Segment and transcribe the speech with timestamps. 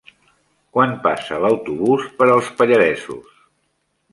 [0.77, 3.37] Quan passa l'autobús per els Pallaresos?